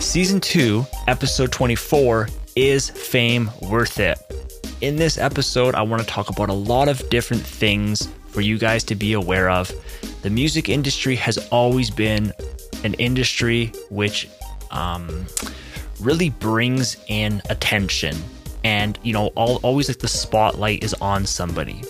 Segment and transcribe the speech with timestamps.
[0.00, 4.18] Season 2, Episode 24 Is Fame Worth It?
[4.80, 8.56] In this episode, I want to talk about a lot of different things for you
[8.56, 9.70] guys to be aware of.
[10.22, 12.32] The music industry has always been
[12.82, 14.26] an industry which
[14.70, 15.26] um,
[16.00, 18.16] really brings in attention.
[18.64, 21.82] And, you know, all, always like the spotlight is on somebody.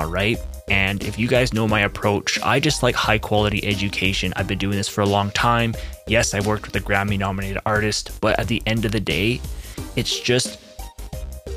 [0.00, 0.38] All right.
[0.70, 4.32] And if you guys know my approach, I just like high quality education.
[4.34, 5.74] I've been doing this for a long time.
[6.06, 9.42] Yes, I worked with a Grammy nominated artist, but at the end of the day,
[9.96, 10.58] it's just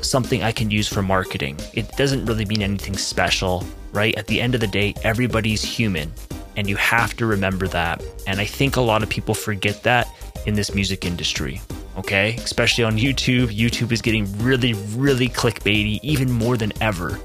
[0.02, 1.56] something I can use for marketing.
[1.72, 4.14] It doesn't really mean anything special, right?
[4.18, 6.12] At the end of the day, everybody's human,
[6.56, 8.04] and you have to remember that.
[8.26, 10.06] And I think a lot of people forget that
[10.44, 11.62] in this music industry,
[11.96, 12.34] okay?
[12.36, 13.46] Especially on YouTube.
[13.46, 17.18] YouTube is getting really, really clickbaity, even more than ever.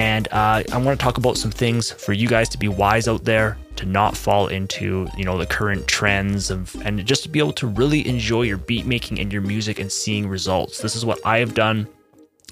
[0.00, 3.06] And uh, I want to talk about some things for you guys to be wise
[3.06, 7.28] out there, to not fall into you know the current trends of, and just to
[7.28, 10.78] be able to really enjoy your beat making and your music and seeing results.
[10.78, 11.86] This is what I have done.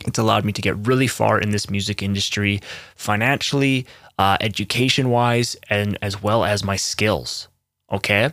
[0.07, 2.61] It's allowed me to get really far in this music industry,
[2.97, 3.87] financially,
[4.19, 7.49] uh, education wise, and as well as my skills.
[7.91, 8.31] Okay.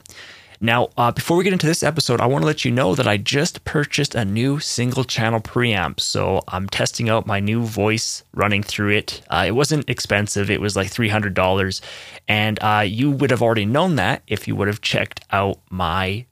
[0.60, 3.08] Now, uh, before we get into this episode, I want to let you know that
[3.08, 6.00] I just purchased a new single channel preamp.
[6.00, 9.22] So I'm testing out my new voice running through it.
[9.30, 11.82] Uh, it wasn't expensive, it was like $300.
[12.28, 16.26] And uh, you would have already known that if you would have checked out my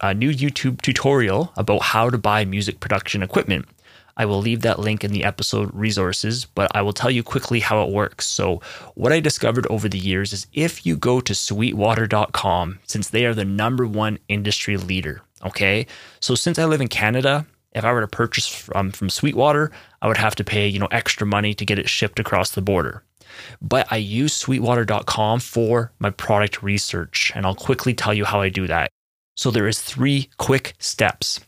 [0.00, 3.66] uh, new YouTube tutorial about how to buy music production equipment.
[4.16, 7.60] I will leave that link in the episode resources, but I will tell you quickly
[7.60, 8.26] how it works.
[8.26, 8.60] So,
[8.94, 13.34] what I discovered over the years is if you go to sweetwater.com, since they are
[13.34, 15.86] the number one industry leader, okay?
[16.20, 19.70] So, since I live in Canada, if I were to purchase from, from Sweetwater,
[20.02, 22.62] I would have to pay, you know, extra money to get it shipped across the
[22.62, 23.02] border.
[23.62, 28.50] But I use sweetwater.com for my product research, and I'll quickly tell you how I
[28.50, 28.90] do that.
[29.36, 31.40] So there is three quick steps.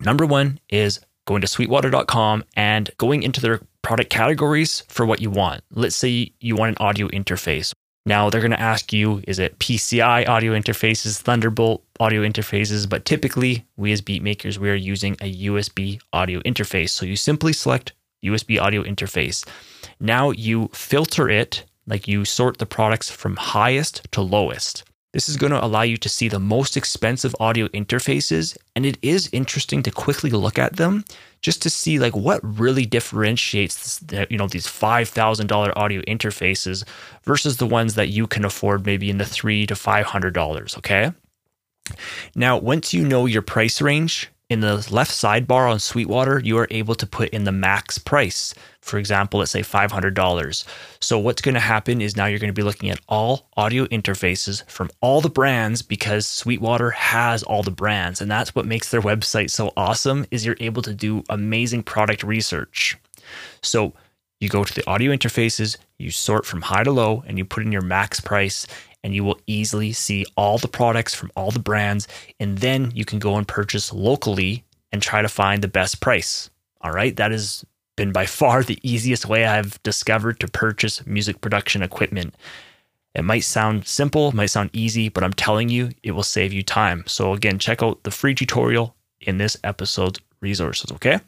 [0.00, 5.28] Number 1 is going to sweetwater.com and going into their product categories for what you
[5.30, 5.62] want.
[5.70, 7.74] Let's say you want an audio interface.
[8.06, 13.04] Now they're going to ask you is it PCI audio interfaces, Thunderbolt audio interfaces, but
[13.04, 16.90] typically we as beat makers we are using a USB audio interface.
[16.90, 17.92] So you simply select
[18.24, 19.46] USB audio interface.
[20.00, 24.84] Now you filter it like you sort the products from highest to lowest.
[25.14, 28.98] This is going to allow you to see the most expensive audio interfaces, and it
[29.00, 31.04] is interesting to quickly look at them
[31.40, 36.02] just to see like what really differentiates this, you know these five thousand dollar audio
[36.02, 36.84] interfaces
[37.22, 40.76] versus the ones that you can afford maybe in the three to five hundred dollars.
[40.76, 41.12] Okay.
[42.34, 46.68] Now, once you know your price range, in the left sidebar on Sweetwater, you are
[46.70, 48.54] able to put in the max price.
[48.80, 50.64] For example, let's say $500.
[51.00, 53.84] So, what's going to happen is now you're going to be looking at all audio
[53.86, 58.22] interfaces from all the brands because Sweetwater has all the brands.
[58.22, 62.22] And that's what makes their website so awesome is you're able to do amazing product
[62.22, 62.96] research.
[63.62, 63.92] So,
[64.40, 67.64] you go to the audio interfaces, you sort from high to low, and you put
[67.64, 68.66] in your max price
[69.04, 72.08] and you will easily see all the products from all the brands.
[72.40, 76.50] And then you can go and purchase locally and try to find the best price.
[76.80, 77.14] All right.
[77.16, 77.64] That has
[77.96, 82.34] been by far the easiest way I've discovered to purchase music production equipment.
[83.14, 86.62] It might sound simple, might sound easy, but I'm telling you, it will save you
[86.62, 87.04] time.
[87.06, 91.18] So, again, check out the free tutorial in this episode's resources, okay?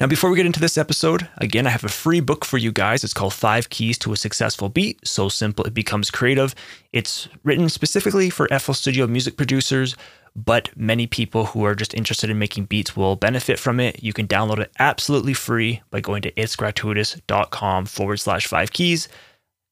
[0.00, 2.72] Now, before we get into this episode, again, I have a free book for you
[2.72, 3.04] guys.
[3.04, 5.06] It's called Five Keys to a Successful Beat.
[5.06, 6.54] So simple it becomes creative.
[6.92, 9.96] It's written specifically for FL Studio music producers,
[10.36, 14.02] but many people who are just interested in making beats will benefit from it.
[14.02, 19.08] You can download it absolutely free by going to itsgratuitous.com forward slash five keys.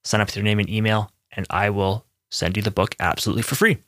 [0.04, 3.42] Sign up with your name and email, and I will send you the book absolutely
[3.42, 3.78] for free.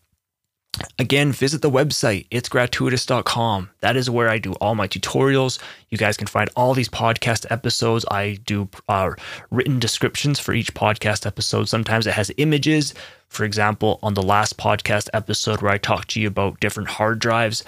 [0.98, 3.70] Again, visit the website, it's itsgratuitous.com.
[3.80, 5.58] That is where I do all my tutorials.
[5.90, 8.04] You guys can find all these podcast episodes.
[8.10, 9.10] I do uh,
[9.50, 11.68] written descriptions for each podcast episode.
[11.68, 12.94] Sometimes it has images.
[13.28, 17.18] For example, on the last podcast episode where I talked to you about different hard
[17.18, 17.64] drives,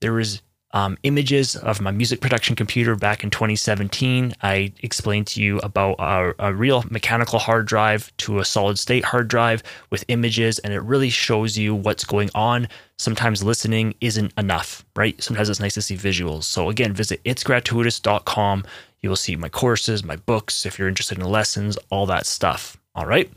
[0.00, 0.42] there was
[0.72, 4.34] um, images of my music production computer back in 2017.
[4.42, 9.04] I explained to you about a, a, real mechanical hard drive to a solid state
[9.04, 12.68] hard drive with images, and it really shows you what's going on.
[12.98, 15.20] Sometimes listening isn't enough, right?
[15.22, 16.44] Sometimes it's nice to see visuals.
[16.44, 18.64] So, again, visit itsgratuitous.com.
[19.00, 22.76] You will see my courses, my books, if you're interested in lessons, all that stuff.
[22.94, 23.30] All right.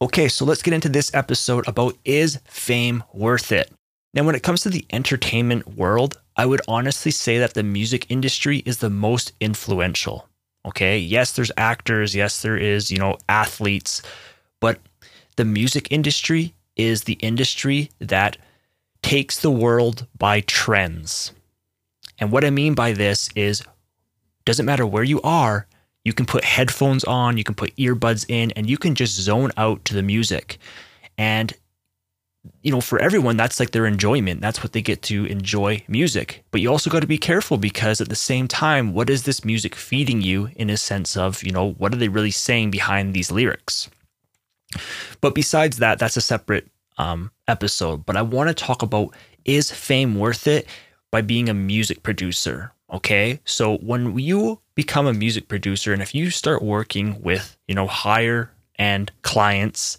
[0.00, 3.72] Okay, so let's get into this episode about is fame worth it?
[4.14, 8.06] Now, when it comes to the entertainment world, I would honestly say that the music
[8.08, 10.28] industry is the most influential.
[10.64, 10.98] Okay.
[10.98, 12.14] Yes, there's actors.
[12.14, 14.02] Yes, there is, you know, athletes.
[14.60, 14.80] But
[15.36, 18.36] the music industry is the industry that
[19.02, 21.32] takes the world by trends.
[22.18, 23.62] And what I mean by this is
[24.44, 25.66] doesn't matter where you are,
[26.04, 29.52] you can put headphones on, you can put earbuds in, and you can just zone
[29.56, 30.58] out to the music.
[31.18, 31.52] And
[32.62, 34.40] you know, for everyone, that's like their enjoyment.
[34.40, 36.44] That's what they get to enjoy music.
[36.50, 39.44] But you also got to be careful because at the same time, what is this
[39.44, 43.14] music feeding you in a sense of, you know, what are they really saying behind
[43.14, 43.88] these lyrics?
[45.20, 46.68] But besides that, that's a separate
[46.98, 48.04] um, episode.
[48.04, 50.66] But I want to talk about is fame worth it
[51.10, 52.72] by being a music producer?
[52.92, 53.40] Okay.
[53.44, 57.86] So when you become a music producer and if you start working with, you know,
[57.86, 59.98] higher end clients,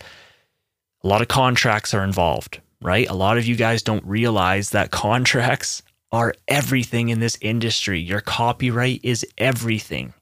[1.03, 3.09] a lot of contracts are involved, right?
[3.09, 5.81] A lot of you guys don't realize that contracts
[6.11, 7.99] are everything in this industry.
[7.99, 10.13] Your copyright is everything.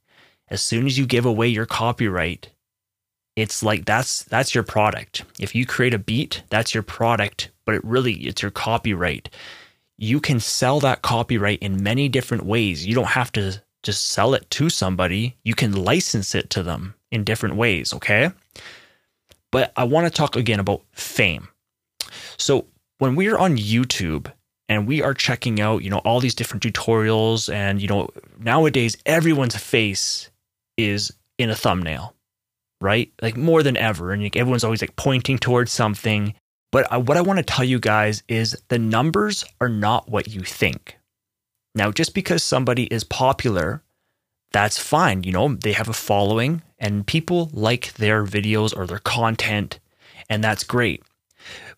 [0.49, 2.49] As soon as you give away your copyright,
[3.35, 5.23] it's like that's that's your product.
[5.39, 9.29] If you create a beat, that's your product, but it really it's your copyright.
[9.97, 12.85] You can sell that copyright in many different ways.
[12.85, 15.35] You don't have to just sell it to somebody.
[15.43, 18.31] You can license it to them in different ways, okay?
[19.51, 21.47] But I want to talk again about fame.
[22.37, 22.67] So
[22.99, 24.31] when we are on YouTube
[24.69, 28.09] and we are checking out, you know, all these different tutorials and, you know,
[28.39, 30.29] nowadays everyone's face
[30.77, 32.13] is in a thumbnail,
[32.81, 33.11] right?
[33.21, 34.11] Like more than ever.
[34.11, 36.33] And everyone's always like pointing towards something.
[36.71, 40.27] But I, what I want to tell you guys is the numbers are not what
[40.27, 40.97] you think.
[41.73, 43.83] Now, just because somebody is popular,
[44.51, 45.23] that's fine.
[45.23, 49.79] You know, they have a following and people like their videos or their content,
[50.29, 51.03] and that's great.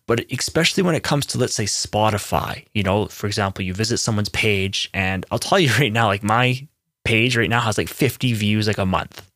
[0.06, 3.98] But especially when it comes to, let's say, Spotify, you know, for example, you visit
[3.98, 6.66] someone's page, and I'll tell you right now, like my
[7.04, 9.28] page right now has like 50 views like a month.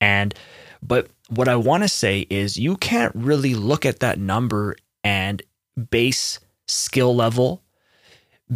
[0.00, 0.34] And,
[0.82, 5.42] but what I want to say is you can't really look at that number and
[5.90, 7.62] base skill level,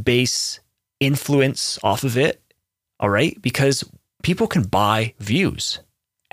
[0.03, 0.61] base
[1.01, 2.41] influence off of it.
[3.01, 3.41] All right.
[3.43, 3.85] Because
[4.23, 5.81] people can buy views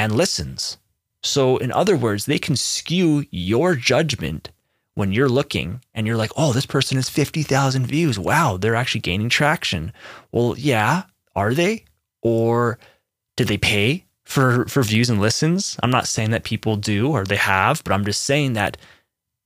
[0.01, 0.80] and listens.
[1.21, 4.50] So, in other words, they can skew your judgment
[4.95, 8.18] when you're looking and you're like, oh, this person has 50,000 views.
[8.18, 9.94] Wow, they're actually gaining traction.
[10.31, 11.03] Well, yeah,
[11.36, 11.86] are they?
[12.24, 12.80] Or
[13.38, 15.77] did they pay for, for views and listens?
[15.83, 18.77] I'm not saying that people do or they have, but I'm just saying that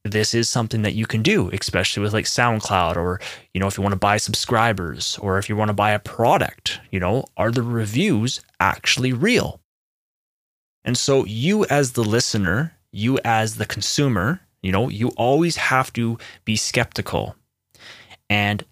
[0.06, 3.20] this is something that you can do, especially with like SoundCloud or,
[3.54, 6.00] you know, if you want to buy subscribers or if you want to buy a
[6.00, 9.60] product, you know, are the reviews actually real?
[10.86, 15.92] And so you as the listener, you as the consumer, you know, you always have
[15.94, 17.36] to be skeptical.
[18.30, 18.64] And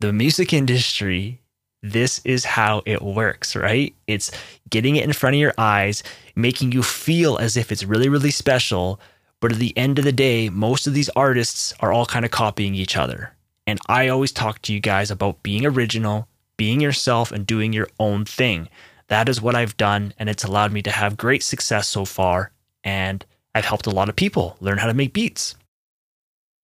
[0.00, 1.40] the music industry,
[1.82, 3.94] this is how it works, right?
[4.06, 4.30] It's
[4.68, 6.02] getting it in front of your eyes,
[6.34, 9.00] making you feel as if it's really, really special.
[9.40, 12.30] But at the end of the day, most of these artists are all kind of
[12.30, 13.34] copying each other.
[13.66, 17.88] And I always talk to you guys about being original, being yourself, and doing your
[17.98, 18.68] own thing.
[19.08, 22.52] That is what I've done, and it's allowed me to have great success so far.
[22.82, 23.24] And
[23.54, 25.54] I've helped a lot of people learn how to make beats.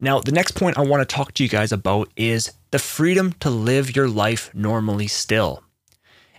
[0.01, 3.35] Now, the next point I want to talk to you guys about is the freedom
[3.41, 5.63] to live your life normally still.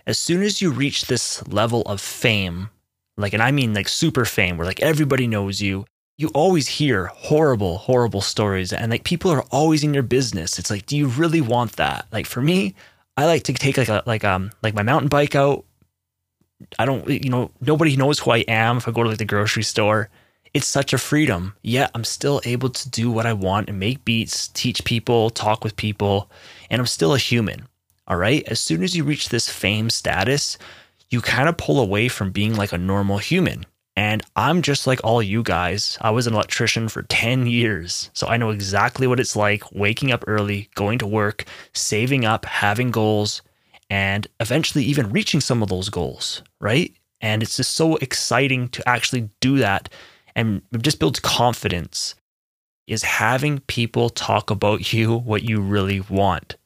[0.04, 2.70] As soon as you reach this level of fame,
[3.16, 5.84] like, and I mean like super fame, where like everybody knows you,
[6.18, 10.58] you always hear horrible, horrible stories, and like people are always in your business.
[10.58, 12.06] It's like, do you really want that?
[12.12, 12.74] Like for me,
[13.16, 15.64] I like to take like a like um like my mountain bike out,
[16.78, 19.24] I don't, you know, nobody knows who I am if I go to like the
[19.24, 20.08] grocery store.
[20.54, 21.54] It's such a freedom.
[21.62, 25.64] Yet I'm still able to do what I want and make beats, teach people, talk
[25.64, 26.30] with people,
[26.70, 27.66] and I'm still a human.
[28.06, 28.42] All right.
[28.48, 30.58] As soon as you reach this fame status,
[31.08, 33.64] you kind of pull away from being like a normal human.
[33.96, 35.98] And I'm just like all you guys.
[36.00, 38.10] I was an electrician for 10 years.
[38.14, 42.46] So I know exactly what it's like waking up early, going to work, saving up,
[42.46, 43.42] having goals,
[43.92, 46.94] and eventually even reaching some of those goals, right?
[47.20, 49.90] And it's just so exciting to actually do that
[50.34, 52.14] and it just builds confidence
[52.86, 56.56] is having people talk about you what you really want.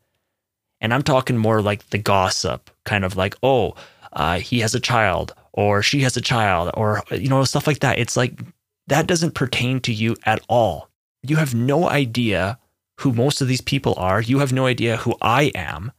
[0.81, 3.75] And I'm talking more like the gossip, kind of like, oh,
[4.13, 7.81] uh, he has a child or she has a child or, you know, stuff like
[7.81, 7.99] that.
[7.99, 8.39] It's like
[8.87, 10.91] that doesn't pertain to you at all.
[11.25, 12.61] You have no idea
[13.01, 14.21] who most of these people are.
[14.21, 15.91] You have no idea who I am.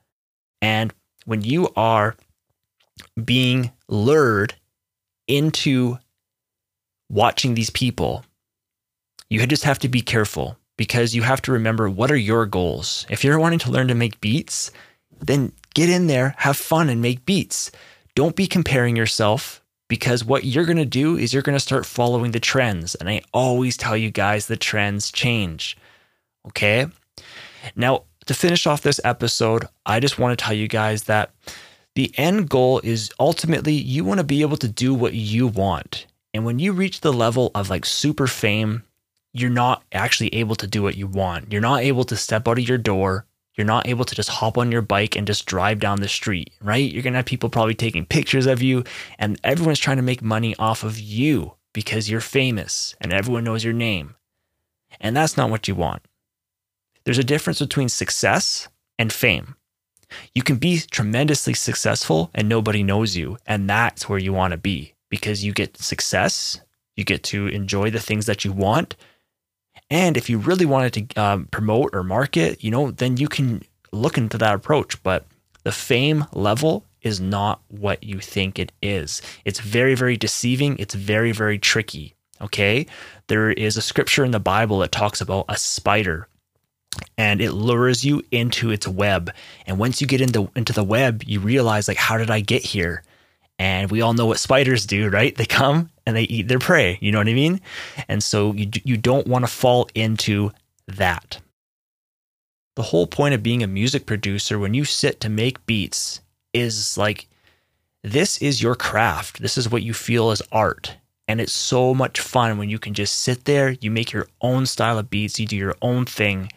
[0.61, 0.93] And
[1.27, 2.15] when you are
[3.21, 4.55] being lured
[5.27, 5.97] into
[7.09, 8.23] watching these people,
[9.29, 13.05] you just have to be careful because you have to remember what are your goals.
[13.09, 14.71] If you're wanting to learn to make beats,
[15.19, 17.71] then get in there, have fun, and make beats.
[18.15, 21.85] Don't be comparing yourself because what you're going to do is you're going to start
[21.85, 22.95] following the trends.
[22.95, 25.75] And I always tell you guys the trends change.
[26.47, 26.87] Okay.
[27.75, 31.31] Now, to finish off this episode, I just want to tell you guys that
[31.95, 36.05] the end goal is ultimately you want to be able to do what you want.
[36.33, 38.83] And when you reach the level of like super fame,
[39.33, 41.51] you're not actually able to do what you want.
[41.51, 43.25] You're not able to step out of your door.
[43.55, 46.51] You're not able to just hop on your bike and just drive down the street,
[46.61, 46.91] right?
[46.91, 48.83] You're going to have people probably taking pictures of you,
[49.17, 53.63] and everyone's trying to make money off of you because you're famous and everyone knows
[53.63, 54.15] your name.
[54.99, 56.03] And that's not what you want.
[57.07, 58.67] There's a difference between success
[58.99, 59.55] and fame.
[60.35, 63.37] You can be tremendously successful and nobody knows you.
[63.45, 66.59] And that's where you want to be because you get success,
[66.97, 68.97] you get to enjoy the things that you want.
[69.89, 73.63] And if you really wanted to um, promote or market, you know, then you can
[73.93, 75.01] look into that approach.
[75.01, 75.25] But
[75.63, 79.21] the fame level is not what you think it is.
[79.45, 80.75] It's very, very deceiving.
[80.77, 82.15] It's very, very tricky.
[82.41, 82.85] Okay.
[83.27, 86.27] There is a scripture in the Bible that talks about a spider
[87.17, 89.31] and it lures you into its web.
[89.65, 92.63] And once you get into, into the web, you realize, like, how did I get
[92.63, 93.03] here?
[93.59, 95.35] And we all know what spiders do, right?
[95.35, 96.97] They come and they eat their prey.
[97.01, 97.61] You know what I mean?
[98.07, 100.51] And so you, you don't want to fall into
[100.87, 101.39] that.
[102.75, 106.21] The whole point of being a music producer, when you sit to make beats,
[106.53, 107.27] is like
[108.03, 109.41] this is your craft.
[109.41, 110.95] This is what you feel as art.
[111.27, 114.65] And it's so much fun when you can just sit there, you make your own
[114.65, 116.49] style of beats, you do your own thing.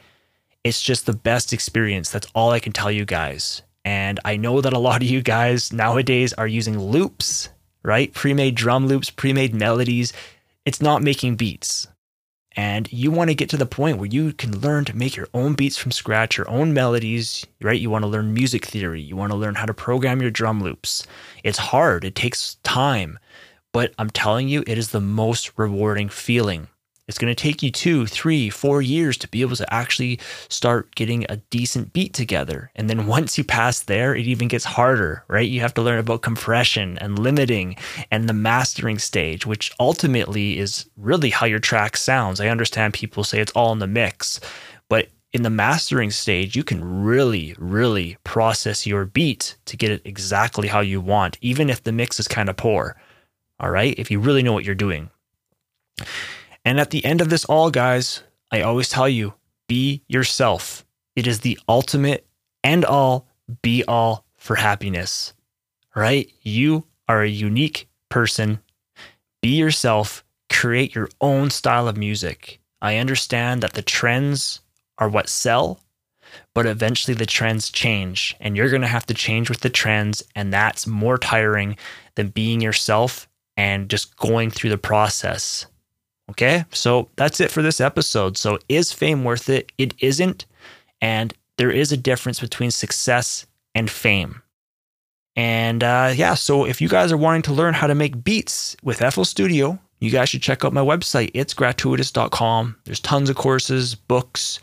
[0.63, 2.11] It's just the best experience.
[2.11, 3.63] That's all I can tell you guys.
[3.85, 7.49] And I know that a lot of you guys nowadays are using loops,
[7.83, 8.13] right?
[8.13, 10.13] Pre made drum loops, pre made melodies.
[10.67, 11.89] It's not making beats.
[12.57, 15.29] And you want to get to the point where you can learn to make your
[15.33, 17.81] own beats from scratch, your own melodies, right?
[17.81, 19.01] You want to learn music theory.
[19.01, 21.07] You want to learn how to program your drum loops.
[21.45, 23.19] It's hard, it takes time,
[23.73, 26.69] but I'm telling you, it is the most rewarding feeling.
[27.11, 30.95] It's going to take you two, three, four years to be able to actually start
[30.95, 32.71] getting a decent beat together.
[32.77, 35.49] And then once you pass there, it even gets harder, right?
[35.49, 37.75] You have to learn about compression and limiting
[38.13, 42.41] and the mastering stage, which ultimately is really how your track sounds.
[42.41, 44.39] I understand people say it's all in the mix,
[44.89, 50.03] but in the mastering stage, you can really, really process your beat to get it
[50.05, 52.97] exactly how you want, even if the mix is kind of poor.
[53.59, 53.99] All right.
[53.99, 55.11] If you really know what you're doing.
[56.65, 59.35] And at the end of this all, guys, I always tell you
[59.69, 60.85] be yourself.
[61.17, 62.27] It is the ultimate
[62.65, 63.29] end all,
[63.63, 65.33] be all for happiness,
[65.95, 66.31] right?
[66.43, 68.61] You are a unique person.
[69.43, 72.61] Be yourself, create your own style of music.
[72.83, 74.61] I understand that the trends
[74.99, 75.81] are what sell,
[76.55, 80.23] but eventually the trends change and you're going to have to change with the trends.
[80.35, 81.77] And that's more tiring
[82.17, 85.67] than being yourself and just going through the process.
[86.31, 88.37] Okay, so that's it for this episode.
[88.37, 89.73] So, is fame worth it?
[89.79, 90.47] It isn't.
[91.01, 94.43] And there is a difference between success and fame.
[95.37, 98.77] And uh, yeah, so if you guys are wanting to learn how to make beats
[98.83, 101.31] with FL Studio, you guys should check out my website.
[101.35, 102.77] It's gratuitous.com.
[102.85, 104.61] There's tons of courses, books,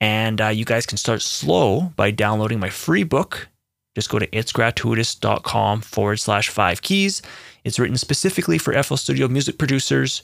[0.00, 3.48] and uh, you guys can start slow by downloading my free book.
[3.94, 7.22] Just go to itsgratuitous.com forward slash five keys.
[7.64, 10.22] It's written specifically for FL Studio music producers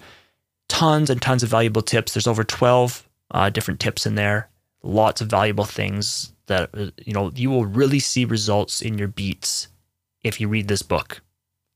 [0.73, 2.15] tons and tons of valuable tips.
[2.15, 4.49] There's over 12 uh, different tips in there,
[4.83, 9.09] lots of valuable things that, uh, you know, you will really see results in your
[9.09, 9.69] beats
[10.25, 11.21] if you read this book.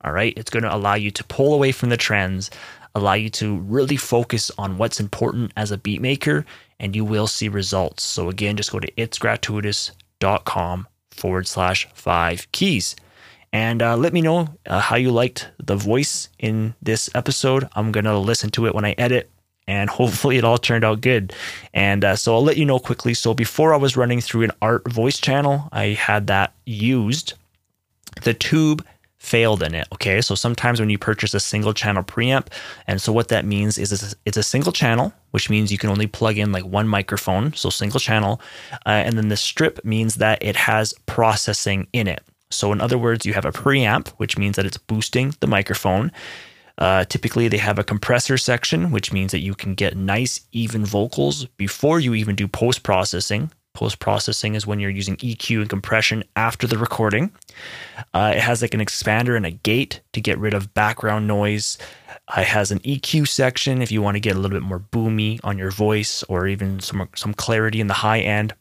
[0.02, 0.32] All right.
[0.36, 2.50] It's going to allow you to pull away from the trends,
[2.94, 6.46] allow you to really focus on what's important as a beat maker,
[6.80, 8.02] and you will see results.
[8.02, 12.96] So, again, just go to itsgratuitous.com forward slash five keys.
[13.56, 17.66] And uh, let me know uh, how you liked the voice in this episode.
[17.74, 19.30] I'm going to listen to it when I edit,
[19.66, 21.32] and hopefully it all turned out good.
[21.72, 23.14] And uh, so I'll let you know quickly.
[23.14, 27.32] So before I was running through an art voice channel, I had that used.
[28.24, 28.84] The tube
[29.16, 29.88] failed in it.
[29.90, 30.20] Okay.
[30.20, 32.48] So sometimes when you purchase a single channel preamp,
[32.86, 36.06] and so what that means is it's a, single channel, which means you can only
[36.06, 37.54] plug in like one microphone.
[37.54, 38.38] So single channel.
[38.84, 42.22] Uh, and then the strip means that it has processing in it.
[42.50, 46.12] So, in other words, you have a preamp, which means that it's boosting the microphone.
[46.78, 50.84] Uh, typically, they have a compressor section, which means that you can get nice, even
[50.84, 53.50] vocals before you even do post processing.
[53.72, 57.30] Post processing is when you're using EQ and compression after the recording.
[58.14, 61.76] Uh, it has like an expander and a gate to get rid of background noise.
[62.28, 64.80] Uh, it has an EQ section if you want to get a little bit more
[64.80, 68.54] boomy on your voice or even some some clarity in the high end.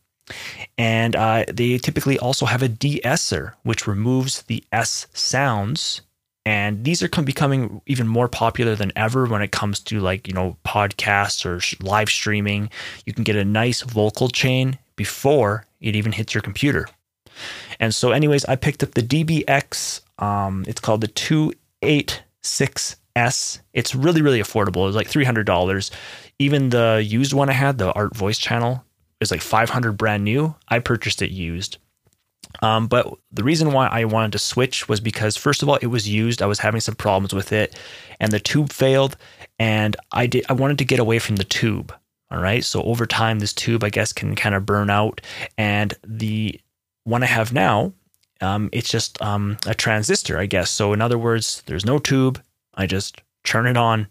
[0.78, 6.02] And uh, they typically also have a de-esser, which removes the S sounds.
[6.46, 10.34] And these are becoming even more popular than ever when it comes to like, you
[10.34, 12.70] know, podcasts or live streaming.
[13.06, 16.88] You can get a nice vocal chain before it even hits your computer.
[17.80, 20.02] And so, anyways, I picked up the DBX.
[20.20, 23.60] Um, it's called the 286S.
[23.74, 24.84] It's really, really affordable.
[24.84, 25.92] It was like $300.
[26.40, 28.85] Even the used one I had, the Art Voice channel,
[29.22, 30.56] is like 500 brand new.
[30.68, 31.78] I purchased it used.
[32.62, 35.88] Um, but the reason why I wanted to switch was because, first of all, it
[35.88, 36.42] was used.
[36.42, 37.78] I was having some problems with it,
[38.20, 39.18] and the tube failed.
[39.60, 40.46] And I did.
[40.50, 41.94] I wanted to get away from the tube.
[42.32, 42.64] All right.
[42.64, 45.22] So over time, this tube, I guess, can kind of burn out.
[45.58, 46.60] And the
[47.04, 47.94] one I have now,
[48.42, 50.72] um, it's just um, a transistor, I guess.
[50.72, 52.42] So in other words, there's no tube.
[52.74, 54.08] I just turn it on,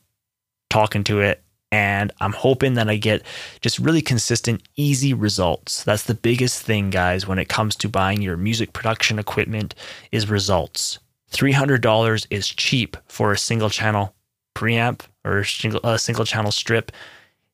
[0.71, 1.44] talking to it,
[1.75, 3.25] and I'm hoping that I get
[3.61, 5.83] just really consistent, easy results.
[5.83, 9.75] That's the biggest thing, guys, when it comes to buying your music production equipment
[10.13, 11.01] is results.
[11.33, 14.15] $300 is cheap for a single channel
[14.55, 16.93] preamp or a single, a single channel strip.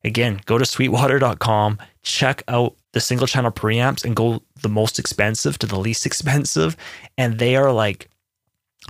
[0.05, 5.57] Again, go to sweetwater.com, check out the single channel preamps and go the most expensive
[5.61, 6.77] to the least expensive.
[7.17, 8.11] And they are like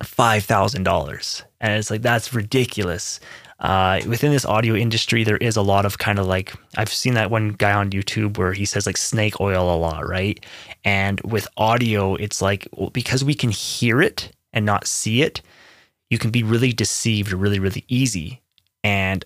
[0.00, 1.42] $5,000.
[1.60, 3.20] And it's like, that's ridiculous.
[3.60, 7.14] Uh, within this audio industry, there is a lot of kind of like, I've seen
[7.14, 10.44] that one guy on YouTube where he says like snake oil a lot, right?
[10.84, 15.42] And with audio, it's like, because we can hear it and not see it,
[16.08, 18.40] you can be really deceived really, really easy.
[18.82, 19.24] And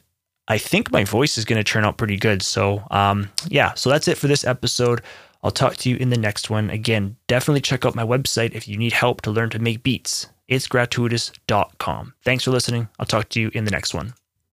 [0.49, 2.43] I think my voice is going to turn out pretty good.
[2.43, 5.01] So, um, yeah, so that's it for this episode.
[5.43, 6.71] I'll talk to you in the next one.
[6.71, 10.27] Again, definitely check out my website if you need help to learn to make beats.
[10.49, 12.15] It's gratuitous.com.
[12.25, 12.89] Thanks for listening.
[12.99, 14.15] I'll talk to you in the next one.